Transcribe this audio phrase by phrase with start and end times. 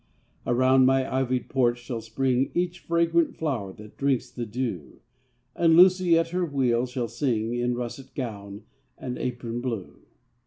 [0.47, 4.99] Around my ivy'd porch shall spring Each fragrant flower that drinks the dew;
[5.55, 8.63] And Lucy, at her wheel, shall sing In russet gown
[8.97, 10.01] and apron blue.